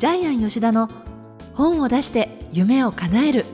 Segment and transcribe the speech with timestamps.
[0.00, 0.88] ジャイアン吉田の
[1.52, 3.44] 本を出して夢を叶える。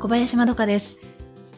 [0.00, 0.96] 小林まどかです。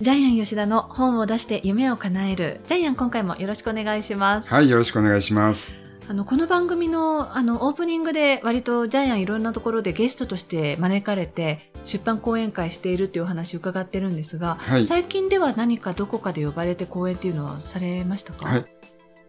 [0.03, 2.61] ジャイアン吉田の本を出して夢を叶える。
[2.67, 4.53] ジャイアン今回もよろしくお願いします。
[4.53, 5.79] はい、よろしくお願いします。
[6.07, 18.47] あの、この番組の、あの、オープニングで割とジャイアンいろんなところでゲストとして招かれて、出版講演会しているっていうお話を伺ってるんですが、はい最近では何かどこかで呼ばれて講演っていうのはされましたか？
[18.47, 18.65] はい。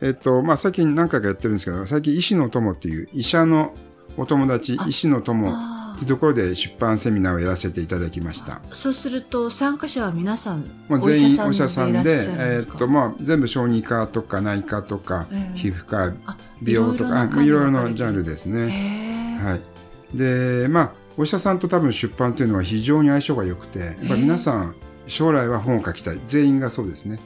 [0.02, 3.74] えっと、まあ、最近何回かやってるんですけど、最近医師の友っていう医者の
[4.18, 8.54] お友達あ、医師の友っあていうところで出版セミナーをやらせていただきました。
[8.54, 19.40] ーそうすると参加者は皆さん全員お医者さんで、えっと、まあ、全部小児科とか内科とか、ええ皮膚科、あ美容とか、あいいろいろななジャンルですね。
[19.42, 20.18] はい。
[20.18, 24.76] で、まあ、お医者さんと多分出版というのは非常に相性が良くて、やっぱり皆さん、
[25.08, 26.20] 将来は本を書きたい。
[26.26, 27.20] 全員がそうですね。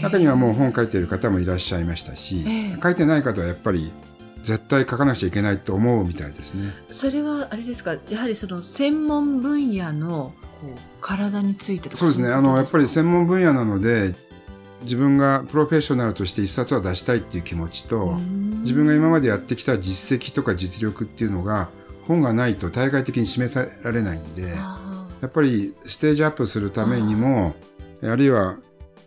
[0.00, 3.92] 中にはもう本を書いている方もいらっしゃいましたし、ええ書いてない方はやっぱり
[4.42, 6.72] 絶対書かなくちゃいけないと思うみたいですね。
[6.90, 7.96] それはあれですか？
[8.08, 12.28] やはりその専門分野のこう体についてとかそうですね。
[12.28, 14.14] いあのやっぱり専専門分野なので、
[14.84, 18.16] 自分がプロフェッショナルとして一冊は出したいっていう気持ちと、
[18.60, 21.68] 自分が今までやってきた実績とか実力っていうのが
[22.08, 24.42] 本がないと対外的に示されないんで、
[25.20, 27.54] やっぱりステージアップするためにも、
[28.02, 28.56] あるいは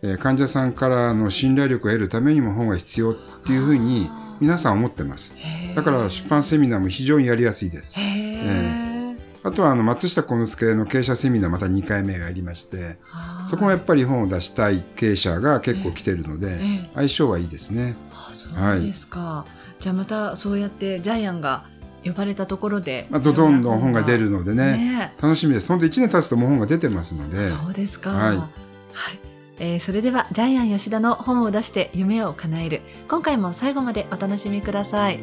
[0.02, 4.08] えー患者さんからの信頼力を得るためにも本が必要っていうふうに
[4.40, 5.34] 皆さん思ってます。
[5.74, 8.00] だから出版セミナーも非常にやりやすいです。
[8.00, 8.82] へえ
[9.44, 12.98] あとはあの松下幸之助の経営者セミナーまた2回目がやりまして、
[13.48, 16.90] そこもやっぱり本を出したい経営者が結構来てるので、ええ。
[16.94, 17.96] 相性はいいですね。
[18.12, 19.44] あそうですか、
[19.80, 21.64] じゃあまたそうやってジャイアンが
[22.04, 25.14] 呼ばれたところで、まあ、どどんどん本が出るのでね、ね。
[25.20, 25.68] 楽しみです。
[25.68, 28.10] 本当1年経つともう本が出てますので、そうですか。
[28.10, 28.36] はい。
[28.36, 28.48] はい。
[29.58, 32.80] えーそれではジャイアン吉田の本を出して夢を叶える。
[33.08, 35.20] 今回も最後までお楽しみください。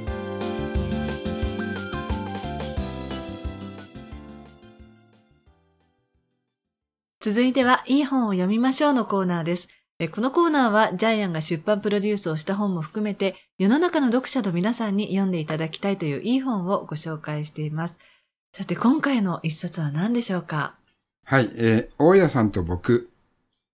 [7.22, 9.68] 続いてはいい本を読みましょうのコーナーです。
[9.68, 18.00] えーこのコーナーはジャイアンが出版プロデュースをした本も含めて世の中の読者と皆さんに読んでいただきたいといういい本をご紹介しています
[18.54, 20.76] さて今回の一冊は何でしょうか？
[21.26, 23.10] はい、えー大家さんと僕、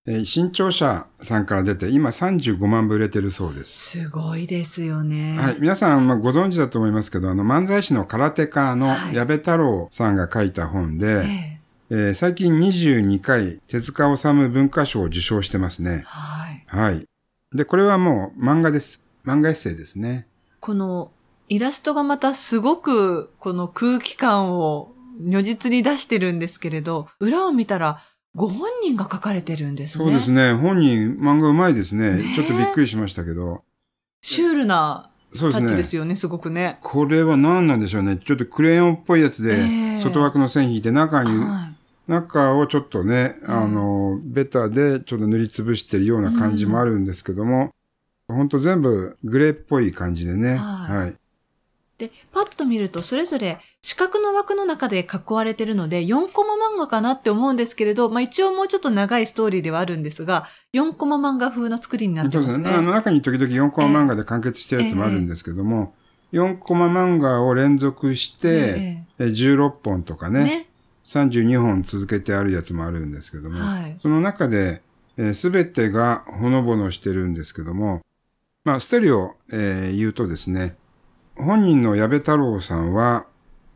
[0.08, 4.02] えー新潮社さんから出て、今35万部売れてるそうです。
[4.02, 5.38] すごいですよね。
[5.40, 11.55] はい、皆さん、まあ、ご存知だと思いますけど、あの、漫才師の空手家のはい矢部太郎さんが書いた本で、え
[11.97, 16.03] えー最近22回手塚治虫文化賞を受賞してますえね。
[16.06, 16.66] はい。
[16.67, 17.06] はい。
[17.56, 19.07] で、これはもう漫画です。
[19.25, 20.28] 漫画エッセイですね。
[20.59, 21.13] この
[21.47, 24.91] イラストがまたすごくこの空気感を
[25.22, 28.01] 如実に出してるんですけれど、裏を見たら
[28.35, 30.03] ご本人が書かれてるんですね。
[30.03, 30.51] そうですね。
[30.51, 32.13] 本人、漫画うまいですね。
[32.17, 33.63] ねえちょっとびっくりしましたけど。
[34.22, 35.77] シュールなタッチそうですね。
[35.77, 36.77] ですよね、すごくね。
[36.81, 38.17] これは何なんでしょうね。
[38.17, 41.75] ちょっとクレヨンっぽいやつで、ええ外枠の線引いて中に、はい
[42.08, 47.74] 中をちょっとね、うんあの、ベタでちょっと塗りつぶしてるような感じもあるんですけども、
[48.28, 50.56] ほんと全部グレーっぽい感じでね。
[50.56, 51.16] はいはい。
[51.98, 62.50] で、パッと見るとそれぞれ四角の枠の中で囲われてるので4コマ漫画かなって思うんですけれど、まあ一応もうちょっと長いストーリーではあるんですが、4コマ漫画風な作りになってまね。
[62.50, 62.78] そうですすね。
[62.78, 65.94] あの中に時々4コマ漫画で完結してるやつもあるんですけども、
[66.34, 70.68] 4コマ漫画を連続して、え16本とかねね。
[71.06, 73.96] 32本続けてあるやつもあるんですけども、はい。
[74.00, 74.82] その中で、
[75.34, 78.02] す、べ、てがほのぼのしてるんですけども、
[78.66, 80.76] まあ、ステレオ、えー言うとですね、
[81.36, 83.28] 本人の矢部太郎さんは、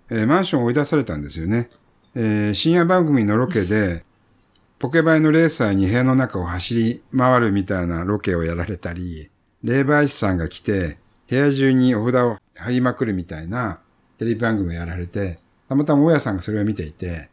[0.09, 1.69] えーマンションを追い出されたんですよね。
[2.15, 4.03] えー深夜番組のロケで、
[4.79, 9.29] ポケバイのレーサーに部屋の中を走り回るみたいなロケをやられたり、
[9.61, 10.97] 霊媒師さんが来て、
[11.29, 13.79] 部屋中にお札を貼りまくるみたいな
[14.17, 17.29] テレビ番組をやられて、たまたま大家さんがそれを見ていて、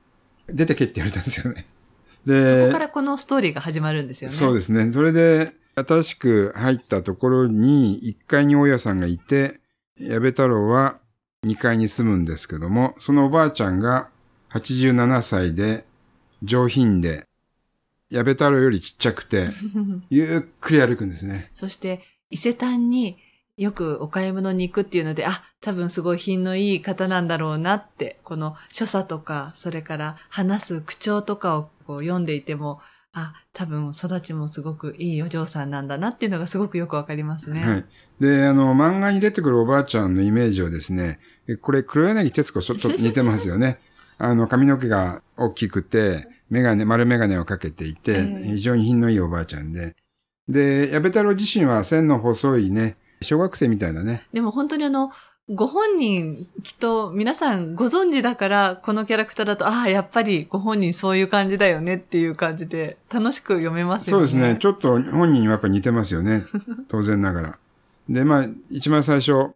[0.47, 1.65] 出てけって言われたんですよね。
[2.27, 4.37] で、そこからこのストーリーが始まるんですよね。
[4.37, 4.93] そうですね。
[4.93, 9.61] それで、新しく入ったところに1階に大家さんがいて、
[9.99, 10.99] 矢部太郎は
[11.47, 14.09] 2階に住むんですけども、そのおばあちゃんが
[14.51, 15.85] 87歳で
[16.43, 17.25] 上品で、
[18.11, 19.49] 矢部太郎よりちっちゃくて、
[20.11, 21.51] ゆっくり歩くんですね。
[21.55, 23.17] そして、伊勢丹に
[23.57, 32.81] よくお買い物に行くっていうので、あ、多分すごい品のいい方なんだろうなって、この所作とか、それから話す口調とかをこう読んでいても、
[33.15, 37.61] あ、多分育ちもすごくいいお嬢さんなんだなっていうのがすごくよくわかりますね。
[37.63, 37.85] はい。
[38.21, 41.19] で、あの、漫画に出てくるおばあちゃんのイメージをですね、
[41.49, 43.79] えこれ黒柳徹子ちょっと似てますよね。
[44.19, 49.97] あの、髪の毛が大きくて、メガネ、丸メガネをかけていて、ええ非常に品のいいおばあちゃんで、
[50.47, 54.23] で、矢部太郎自身は線の細いね、小学生みたいなね。
[54.33, 55.11] でも本当にあの、
[55.49, 64.27] ご本人、きっと皆さんご存知だから、このキャラクターだと、ああ、やっぱりご本人そういう感じだよねっていう感じで、楽しく読めますよね。
[64.27, 64.59] そうですね。
[64.59, 66.45] ちょっと本人にはやっぱり似てますよね。
[66.89, 67.59] 当然ながら。
[68.09, 69.51] で、まあ、一番最初、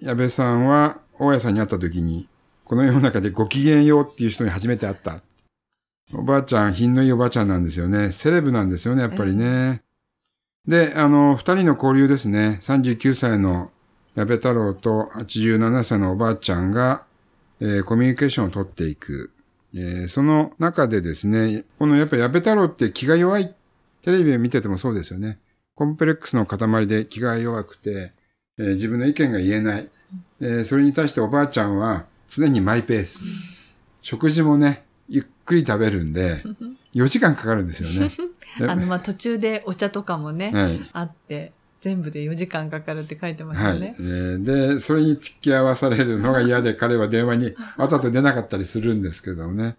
[0.00, 2.28] 矢部さんは大家さんに会った時に、
[2.64, 5.20] この世の中でご機嫌ようっていう人に初めて会った。
[6.14, 8.10] おばあちゃん、品のいいおばあちゃんなんですよね。
[8.10, 9.82] セレブなんですよね、やっぱりね。
[10.66, 12.58] で、あの、二人の交流ですね。
[12.62, 13.70] 39歳の
[14.14, 17.04] 矢部太郎と87歳のおばあちゃんが、
[17.60, 19.30] えーコミュニケーションを取っていく。
[19.74, 23.54] えーその中でですね、このやっぱ矢部太郎って気が弱い。
[24.02, 25.38] テレビを見ててもそうですよね。
[25.74, 28.12] コンプレックスの塊で気が弱くて、
[28.58, 29.88] えー自分の意見が言えない。
[30.40, 33.24] えーそれに対しておばあちゃんは常にマイペース。
[34.00, 36.42] 食事もね、ゆっくり食べるんで、
[36.94, 38.10] 4時間かかるんですよね。
[38.58, 40.80] であの、まあ、途中でお茶とかもね、はい。
[40.92, 43.74] あって、全部で4時間かかるって書いてますはい。
[43.74, 44.02] よねえ。
[44.02, 44.42] ー
[44.74, 49.76] で、それに付き合わされるのが嫌で彼は電話にわざと出なかったりするんですけどもね。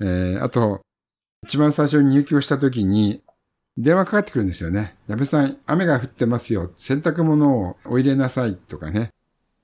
[0.00, 0.80] えーあと、
[1.44, 3.20] 一番最初に入居した時に、
[3.76, 4.96] 電話かかってくるんですよね。
[5.08, 6.70] 矢部さん、雨が降ってますよ。
[6.76, 9.10] 洗濯物をお入れなさいとかね。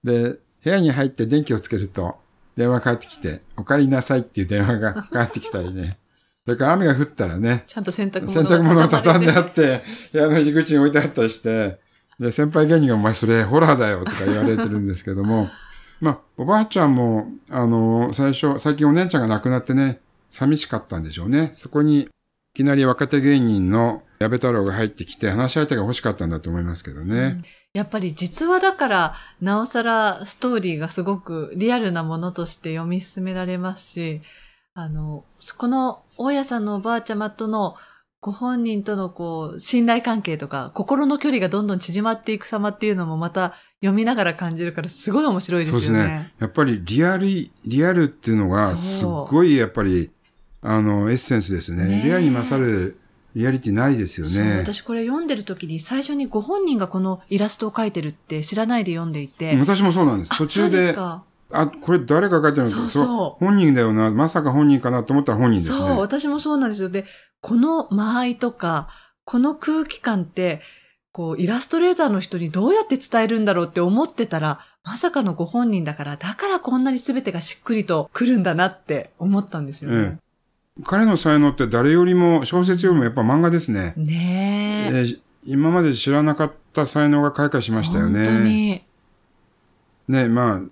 [0.02, 2.16] で、部屋に入って電気をつけると、
[2.56, 5.98] 電話かかってきて、お借りなさいっていう電話がかかってきたりね。
[6.48, 9.50] それから雨が降ったらね、ちゃんと洗濯物洗濯物を畳んであて。
[9.50, 11.78] って、部屋の入り口に置いてあったりして、
[12.18, 15.50] で、先輩芸人がお前それホラーだよとか言われてるんですけども、
[16.00, 20.00] まあ、おばあちゃんも、あの、最初、最近お姉ちゃんが亡くなってね、
[20.30, 21.52] 寂しかったんでしょうね。
[21.54, 22.08] そこに、い
[22.54, 27.42] きなり若手芸人の矢部太郎が入ってきて、話し相手が欲しかったんだと思いますけどね。
[27.74, 34.22] やっぱり実話だから、なおさらストーリーがすごくリアルなものとして読み進められますし、
[34.80, 35.24] あの、
[35.56, 37.74] この大家さんのおばあちゃまとの
[38.20, 45.98] ご本人とのこう、信頼関係とか、心の距離がどんどん縮まっていく様っていうのもまた読みながら感じるからすごい面白いですそうよね。
[45.98, 46.32] ですね。
[46.38, 50.12] やっぱりリアル、リアルっていうのが、そうすっごいやっぱり、
[50.62, 51.84] あの、エッセンスですね。
[51.84, 53.00] ねえリアルに勝る
[53.34, 54.58] リアリティないですよそうね。
[54.58, 59.56] 私これ読んでる時に最初にご本人がこのイラストを描いてるって知らないで読んでいて。
[59.56, 60.32] 私もそうなんです。
[60.32, 64.10] あ途中そうですで、かあ、これ誰が書いてるのそうそう本人だよな。
[64.10, 66.00] まさか本人かなと思ったら本人ですそう、ね。
[66.00, 66.88] 私もそうなんですよ。
[66.88, 67.04] で、
[67.40, 68.88] この間合いとか、
[69.24, 70.60] この空気感って、
[71.12, 80.18] こう、イラストレーターの人にどうやって伝えるんだろうって思ってたら、まさかのご本人だから、だからこんなに全てがしっくりと来るんだなって思ったんですよね。
[80.84, 83.94] 彼の才能って誰よりも、小説よりもやっぱ漫画ですね。
[83.96, 84.98] ねえ。
[84.98, 88.44] えー今まで知らなかった才能が開花しましたよ本当ね。
[88.44, 88.84] に。
[90.08, 90.62] ね、まあ、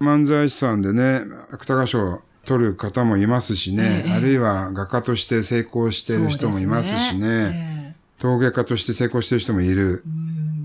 [0.00, 10.04] 漫才師さんでね、芥川賞を取る方もいますしね、ええあるいは画家として成功している人もいますしね、ですね陶芸家として成功している人もいる。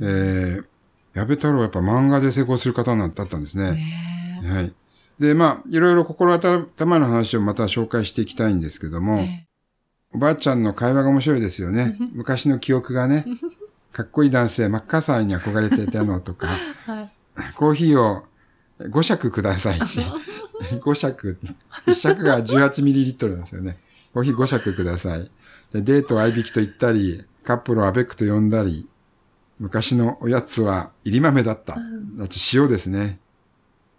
[0.02, 0.66] えええー、
[1.14, 4.40] 矢部太郎はやっぱ漫画で成功する方だったんですうんね。
[4.42, 4.74] ねはい。
[5.20, 9.48] で、まあ、いろいろ心温まる話をまた紹介していきたいんですけどえも、え
[10.14, 11.96] おばあちゃんの会話が面白いですよね。
[12.14, 13.26] 昔の記憶がね、
[13.94, 16.48] かっこいい男性、マッカーサーに憧れていたのとか、
[16.88, 17.12] えはい。
[17.56, 18.24] コーヒーを
[18.90, 19.86] 5尺くださいって。
[20.78, 21.38] 5尺。
[21.86, 23.78] 1尺が 18ml なんですよね。
[24.14, 25.32] コーヒー5尺ください。
[25.74, 28.88] でデートを合いびきと言ったり、カップルをアベックと呼んだり、
[29.60, 31.76] 昔のおやつは入り豆だった。
[31.76, 33.20] だって塩ですね。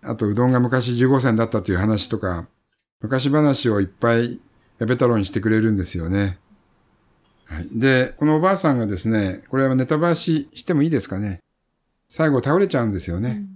[0.03, 2.47] あと、うどんが昔15銭だったという話とか、
[3.01, 4.41] 昔話をいっぱい
[4.79, 6.39] 矢部太郎にしてくれるんですよね。
[7.45, 7.69] はい。
[7.73, 11.41] で、このおばあさんがですね、これはネタバラシしてもいいですかね。
[12.09, 13.47] 最後倒れちゃうんですよね。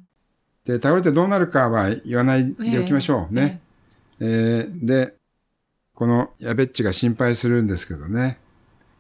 [0.67, 3.61] で、倒れてどうなるかは言わないでおきましょうね。
[4.21, 5.15] えーで、
[5.95, 8.39] このやべっちが心配するんですけどね。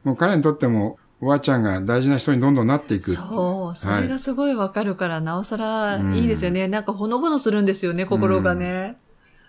[0.04, 3.10] もう彼にとってもおばあちゃんが大事な人にどんどんなっていく。
[3.10, 6.68] そう、それがすごいわかるから、なおさらいいですよね。
[6.68, 8.96] なんかほのぼのするんですよね、心がね。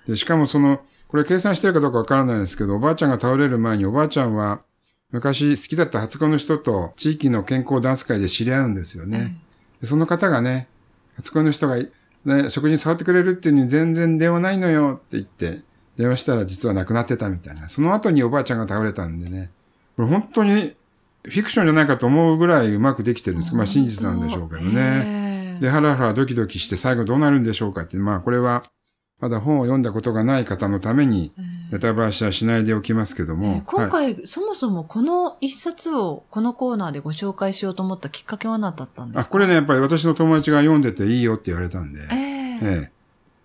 [0.08, 4.62] で、しかもその、これ計算してるかどうかわからないですけど、おばあちゃんが倒れる前におばあちゃんは
[5.12, 9.38] 昔好きだった初恋の人と地域の健康ダンス会で知り合うんですよね。
[9.80, 10.68] でその方がね、
[11.16, 11.78] 初恋の人が、
[12.28, 15.62] ね、食事に触ってくれるっていうのに全然電話ないのよって言って、
[15.96, 17.70] 電話したら実は亡くなってたみたいな。
[17.70, 19.50] その後におばあちゃんが倒れたんでね。
[19.96, 20.76] これ本当に
[21.24, 23.56] フィクションじゃないかと思うぐらいうまくできてるんです。
[23.56, 24.74] まあ真実なんでしょうけどね。
[24.74, 28.64] ねで、ハラハラドキドキして最後どうなるんでしょうかって、まあこれは、
[29.20, 31.32] まだ本を読んだことがない方のために、
[31.72, 33.62] ネタバラシはしないでおきますけども。
[33.66, 39.32] 今はい回、そもそもこの一冊をこのコーナーでご紹介しようと思ったきっかけは何だったんであ、すか？
[39.32, 42.00] これね、やっぱり私の友達が読んでていいよって言われたんで。
[42.12, 42.92] ええええ。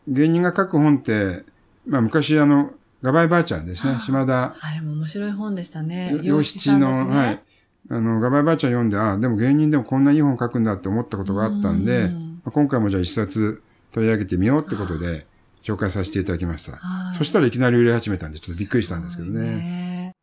[0.08, 1.44] 芸人が書く本って、
[1.86, 3.98] まあ昔あの、ガバイばあちゃんですね。
[4.04, 6.18] 島田あれも面白い本でしたね。
[6.22, 7.42] 洋七の、ねはい。
[7.90, 15.26] あの、ガバイばあちゃん読んで、あでも芸人でもこんないい本書くんだって思ったことがあったんで、うんまあ今回もじゃあ一冊取り上げてみようってことで、
[15.62, 16.72] 紹介させていただきました。
[16.76, 19.40] はいそしたらいきなり売れ始めたんで、ちょっとびっくりしたんですけどね。
[19.40, 20.16] ね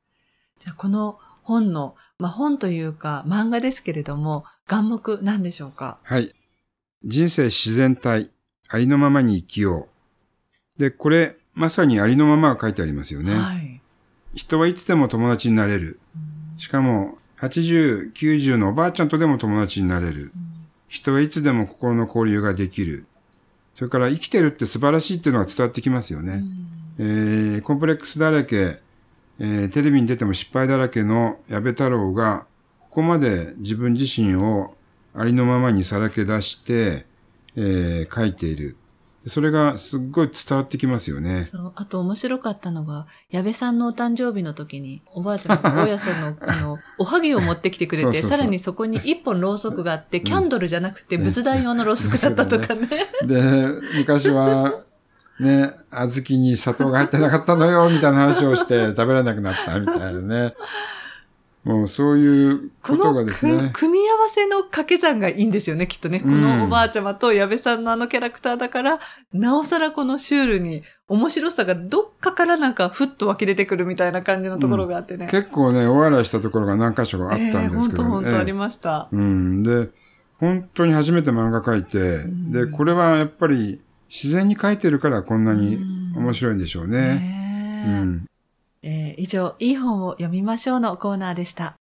[0.60, 5.98] じゃあ、この本の、まあ、本というか漫画ですけれども、眼目なんでしょうか？
[6.04, 6.34] はい。
[7.04, 8.30] 人生自然体、
[8.68, 9.88] ありのままに生きよ
[10.78, 10.80] う。
[10.80, 13.34] で、これ、まさにありのままが書いてありますよね。
[13.34, 13.82] はい。
[14.34, 16.00] 人はいつでも友達になれる。
[16.58, 20.34] しかも、80、90のおばあちゃんとでも友達になれる。
[20.90, 23.06] 人はいつでも心の交流ができる。
[23.80, 26.44] それから生きてるって素晴らしいっていうのが伝わってきますよね。
[27.00, 28.78] えーコンプレックスだらけ、
[29.40, 32.46] えーテレビに出ても失敗だらけの矢部太郎が、
[32.82, 34.76] ここまで自分自身を
[35.16, 37.06] ありのままにさらけ出して、
[37.56, 38.76] えー書いている。
[39.30, 41.42] それがすっごい伝わってきますよね。
[41.42, 41.72] そう。
[41.76, 52.88] あと面白かったのが、矢部さんのお誕生日の時に、おばあちゃんが大家さんの、あの、おはぎを持ってきてくれて、そうそうそうさらにそこに一本ろうそくがあって、キャンドルじゃなくて仏壇用のろうそくだったとかね。
[53.26, 53.42] で、
[53.98, 54.74] 昔は、
[55.40, 60.54] ね、小豆に砂糖が入ってなかったのよ、みたいな話をして食べられなくなった、みたいなね。
[61.64, 63.82] もうそういうこことがのですねく。
[63.82, 66.20] 組み合わせの掛け算がいいんですよね、きっとね。
[66.20, 69.00] こうんのおばあちゃまと矢部さんのあのキャラクターだから、
[69.34, 75.28] なおさらこのシュールに面白さがどっかからなんかふっと湧き出てくるみたいな感じのところがあってね。
[75.30, 79.10] 結構ね、お笑いしたところが何箇所かあったんですけど、本当本当ありええました。
[79.12, 79.64] うん。
[79.64, 79.90] で、
[80.40, 87.84] 本当に初めて漫画描いて、んで、これはやっぱり自然に描いてるからこんなにうん面白いんでしょうね。
[87.86, 88.29] うん。
[88.82, 91.76] えー以上、いい本を読みましょうのコーナーでした。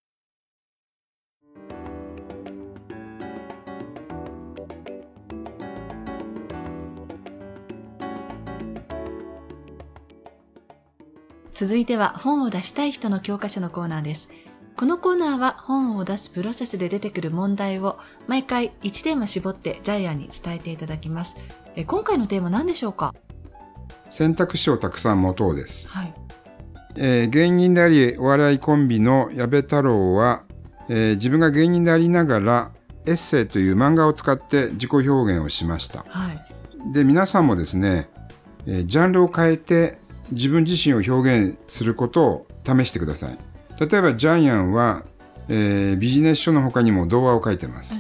[11.55, 14.29] 続いては本を出したい人の教科書のコーナーです。
[14.77, 21.37] このコーナーは本を出すプロセスで出てくる問題を毎回1テーマ絞ってジャイアンに伝えていただきます。
[21.75, 23.13] え今回のテーマ何でしょうか？
[24.09, 25.89] 選択肢をたくさん持とうです。
[25.91, 26.15] はい。
[26.97, 30.43] えー芸人でありお笑いコンビの矢部太郎は、
[30.89, 32.71] えー自分が芸人でありながら
[33.07, 36.05] エッセイという漫画を使って自己表現をしました。
[36.09, 36.45] はい。
[36.93, 38.09] で皆さんもですね、
[38.67, 39.99] えージャンルを変えて
[40.33, 43.39] 自分自身を表現することを試してください。
[43.81, 45.05] 例えばジャイアンは、
[45.49, 47.95] えービジネス書の他にも童話を書いてます。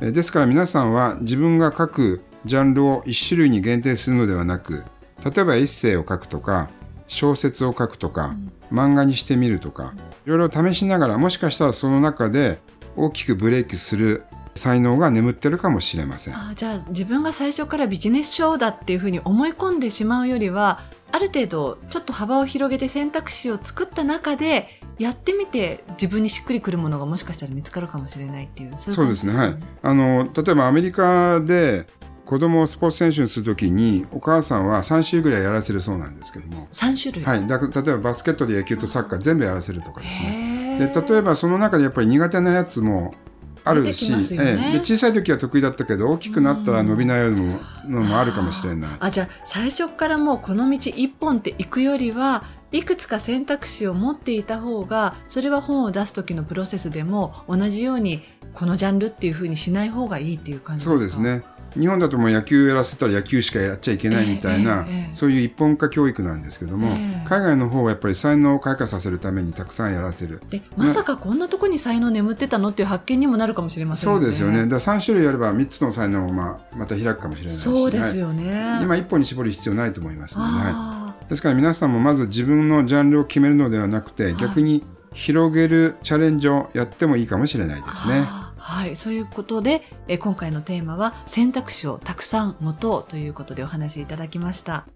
[0.00, 4.84] えーですから皆さんは自分が書くジャンルを一種類に限定するのではなく
[5.22, 6.70] 例えばエッセイを書くとか
[7.10, 8.36] 小説を書くとか、
[8.72, 12.60] 漫画にしてみるとかいろいろ試しながらもしかしたらその中で
[12.96, 14.22] 大きくブレイクする
[14.54, 16.34] 才能が眠ってるかもしれません。
[16.36, 29.36] あじゃあ自分が最初からビジネス書だっていうふうに思い込んでしまうよりはある程度ちょっと幅を広げて選択肢を作った中でやってみて自分にしっくりくるものがもしかしたら見つかるかもしれないっていうそういうですね。
[29.36, 29.56] はい。
[29.82, 31.86] あの例えばアメリカで
[32.30, 40.76] 子供をスポーツ選手にするときにお母さんは3週ぐらいやらせるそうなんですけども、3種類、はい、だ例えばバスケットで野球とサッカー全部やらせるとかですね。
[40.80, 43.16] へで例えばその中でやっぱり苦手なやつも
[43.64, 44.18] あるし、ね。
[44.30, 44.72] ええ。
[44.74, 48.90] で小さい時は得意だったけど大きくなったら伸びないのものもあるかもしれない。
[49.00, 58.22] あじゃあ最初からもうこの道一本って行くよりはいくつか選択肢を持っていた方がそれは本を出す時のプロセスでも同じように
[58.54, 60.98] このジャンルっていうふうにしない方がいいっていう感じですか？
[60.98, 61.44] そうですね
[61.78, 70.42] 日本だともう野球やらせたら野球しかやっちゃいけないみたいな、ええええそういう一本化教育なんですけども、ええ海外の方はやっぱり才能を開花させるためにたくさんやらせる。
[70.50, 74.66] でまさかこんなとこに才能眠ってたのっていう発見にもなるかもしれませんそうですよね。
[74.66, 77.60] だから3種類やれば3つの才能もまあまた開くかもしれないし。
[77.60, 81.00] そうですはいよね、今一本に絞る必要ないと思いますので、はいあ
[81.30, 88.24] ですから皆さんもまず自分のジャンルを決めるのではなくて、い逆に広げるチャレンジをやってもいいかもしれないーですね。
[88.70, 94.86] はいそういうことでえ今回のテーマは選択肢をたくさん持とうということでお話しいただきました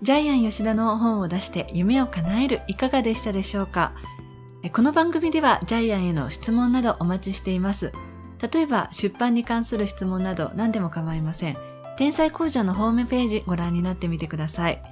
[0.00, 3.92] ジャイアン吉田の本を出して夢を叶えるいかがでしたでしょうか？
[4.72, 7.92] この番組ではジャイアンへの質問などお待ちしています。
[8.42, 11.56] 例えば出版に関する質問など何でも構いません。
[11.96, 14.82] 天才工場のホームページご覧になってみてください。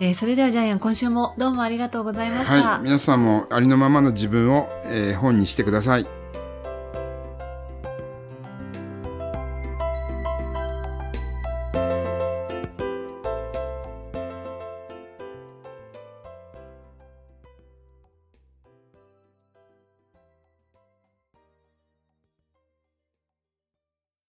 [0.00, 2.54] えーそれではジャイアン今週もどうもありがとうございました。
[2.54, 6.21] はい、皆さんもありのままの自分を、えー本にしてください。